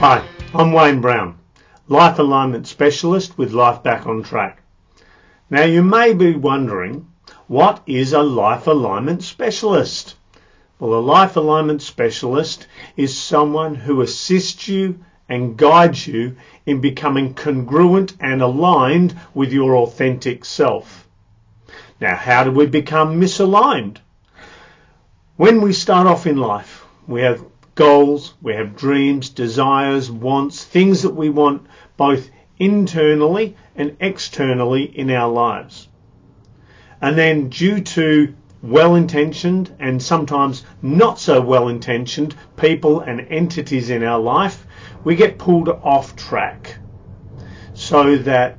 Hi, 0.00 0.26
I'm 0.54 0.72
Wayne 0.72 1.02
Brown, 1.02 1.38
Life 1.86 2.18
Alignment 2.18 2.66
Specialist 2.66 3.36
with 3.36 3.52
Life 3.52 3.82
Back 3.82 4.06
on 4.06 4.22
Track. 4.22 4.62
Now 5.50 5.64
you 5.64 5.82
may 5.82 6.14
be 6.14 6.34
wondering, 6.34 7.06
what 7.48 7.82
is 7.86 8.14
a 8.14 8.22
Life 8.22 8.66
Alignment 8.66 9.22
Specialist? 9.22 10.14
Well, 10.78 10.94
a 10.94 11.02
Life 11.04 11.36
Alignment 11.36 11.82
Specialist 11.82 12.66
is 12.96 13.14
someone 13.14 13.74
who 13.74 14.00
assists 14.00 14.68
you 14.68 15.04
and 15.28 15.58
guides 15.58 16.06
you 16.06 16.34
in 16.64 16.80
becoming 16.80 17.34
congruent 17.34 18.14
and 18.20 18.40
aligned 18.40 19.14
with 19.34 19.52
your 19.52 19.76
authentic 19.76 20.46
self. 20.46 21.06
Now, 22.00 22.16
how 22.16 22.44
do 22.44 22.52
we 22.52 22.64
become 22.64 23.20
misaligned? 23.20 23.98
When 25.36 25.60
we 25.60 25.74
start 25.74 26.06
off 26.06 26.26
in 26.26 26.38
life, 26.38 26.86
we 27.06 27.20
have 27.20 27.44
goals, 27.80 28.34
we 28.42 28.52
have 28.52 28.76
dreams, 28.76 29.30
desires, 29.30 30.10
wants, 30.10 30.62
things 30.62 31.00
that 31.00 31.14
we 31.14 31.30
want 31.30 31.66
both 31.96 32.30
internally 32.58 33.56
and 33.74 33.96
externally 34.00 34.82
in 34.82 35.10
our 35.10 35.30
lives. 35.32 35.88
And 37.00 37.16
then 37.16 37.48
due 37.48 37.80
to 37.80 38.34
well-intentioned 38.62 39.74
and 39.78 40.02
sometimes 40.02 40.62
not 40.82 41.18
so 41.18 41.40
well-intentioned 41.40 42.34
people 42.58 43.00
and 43.00 43.22
entities 43.30 43.88
in 43.88 44.02
our 44.02 44.20
life, 44.20 44.66
we 45.02 45.16
get 45.16 45.38
pulled 45.38 45.70
off 45.70 46.14
track 46.16 46.76
so 47.72 48.18
that 48.18 48.58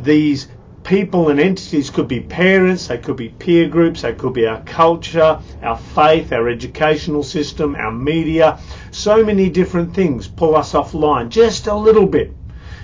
these 0.00 0.46
people 0.84 1.28
and 1.28 1.38
entities 1.38 1.90
could 1.90 2.08
be 2.08 2.20
parents, 2.20 2.88
they 2.88 2.98
could 2.98 3.16
be 3.16 3.28
peer 3.28 3.68
groups, 3.68 4.02
they 4.02 4.14
could 4.14 4.32
be 4.32 4.46
our 4.46 4.62
culture, 4.62 5.40
our 5.62 5.76
faith, 5.76 6.32
our 6.32 6.48
educational 6.48 7.22
system, 7.22 7.74
our 7.76 7.92
media. 7.92 8.58
So 8.90 9.24
many 9.24 9.50
different 9.50 9.94
things 9.94 10.26
pull 10.26 10.56
us 10.56 10.72
offline 10.72 11.28
just 11.28 11.66
a 11.66 11.74
little 11.74 12.06
bit. 12.06 12.34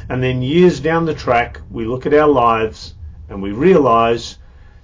And 0.09 0.23
then 0.23 0.43
years 0.43 0.79
down 0.79 1.07
the 1.07 1.15
track, 1.15 1.61
we 1.71 1.85
look 1.85 2.07
at 2.07 2.15
our 2.15 2.29
lives 2.29 2.95
and 3.29 3.43
we 3.43 3.51
realize 3.51 4.39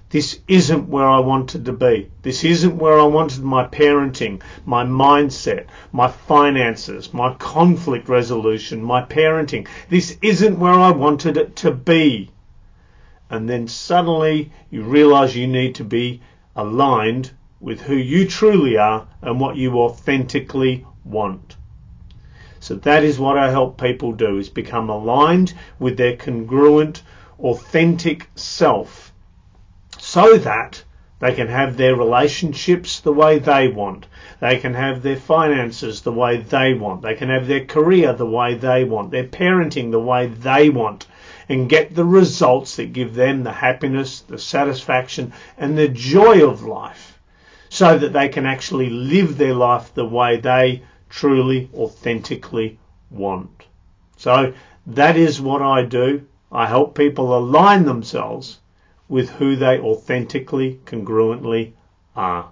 this 0.09 0.41
isn't 0.47 0.89
where 0.89 1.07
I 1.07 1.19
wanted 1.19 1.65
to 1.65 1.73
be. 1.73 2.11
This 2.21 2.43
isn't 2.43 2.77
where 2.77 2.99
I 2.99 3.05
wanted 3.05 3.43
my 3.43 3.65
parenting, 3.65 4.41
my 4.65 4.83
mindset, 4.83 5.67
my 5.91 6.07
finances, 6.07 7.13
my 7.13 7.33
conflict 7.35 8.09
resolution, 8.09 8.83
my 8.83 9.01
parenting. 9.01 9.67
This 9.89 10.17
isn't 10.21 10.59
where 10.59 10.73
I 10.73 10.91
wanted 10.91 11.37
it 11.37 11.55
to 11.57 11.71
be 11.71 12.32
and 13.29 13.49
then 13.49 13.67
suddenly 13.67 14.51
you 14.69 14.83
realize 14.83 15.35
you 15.35 15.47
need 15.47 15.75
to 15.75 15.83
be 15.83 16.21
aligned 16.55 17.31
with 17.59 17.81
who 17.81 17.95
you 17.95 18.27
truly 18.27 18.77
are 18.77 19.07
and 19.21 19.39
what 19.39 19.55
you 19.55 19.79
authentically 19.79 20.85
want. 21.05 21.55
So 22.59 22.75
that 22.75 23.03
is 23.03 23.19
what 23.19 23.37
I 23.37 23.49
help 23.49 23.79
people 23.79 24.13
do 24.13 24.37
is 24.37 24.49
become 24.49 24.89
aligned 24.89 25.53
with 25.79 25.97
their 25.97 26.15
congruent, 26.15 27.01
authentic 27.39 28.29
self 28.35 29.11
so 29.97 30.37
that 30.37 30.83
they 31.19 31.33
can 31.33 31.47
have 31.47 31.77
their 31.77 31.95
relationships 31.95 32.99
the 32.99 33.13
way 33.13 33.39
they 33.39 33.69
want. 33.69 34.07
They 34.41 34.57
can 34.57 34.73
have 34.73 35.01
their 35.01 35.15
finances 35.15 36.01
the 36.01 36.11
way 36.11 36.37
they 36.37 36.73
want. 36.73 37.01
They 37.01 37.15
can 37.15 37.29
have 37.29 37.47
their 37.47 37.63
career 37.65 38.11
the 38.11 38.25
way 38.25 38.55
they 38.55 38.83
want. 38.83 39.11
Their 39.11 39.23
parenting 39.23 39.91
the 39.91 39.99
way 39.99 40.27
they 40.27 40.69
want 40.69 41.07
and 41.49 41.69
get 41.69 41.95
the 41.95 42.05
results 42.05 42.75
that 42.77 42.93
give 42.93 43.15
them 43.15 43.43
the 43.43 43.51
happiness, 43.51 44.21
the 44.21 44.37
satisfaction, 44.37 45.33
and 45.57 45.77
the 45.77 45.87
joy 45.87 46.47
of 46.47 46.63
life 46.63 47.19
so 47.69 47.97
that 47.97 48.13
they 48.13 48.29
can 48.29 48.45
actually 48.45 48.89
live 48.89 49.37
their 49.37 49.53
life 49.53 49.93
the 49.93 50.05
way 50.05 50.37
they 50.37 50.83
truly, 51.09 51.69
authentically 51.73 52.77
want. 53.09 53.65
So 54.17 54.53
that 54.87 55.17
is 55.17 55.41
what 55.41 55.61
I 55.61 55.83
do. 55.83 56.25
I 56.51 56.67
help 56.67 56.95
people 56.95 57.37
align 57.37 57.85
themselves 57.85 58.59
with 59.09 59.29
who 59.31 59.55
they 59.55 59.79
authentically, 59.79 60.79
congruently 60.85 61.73
are. 62.15 62.51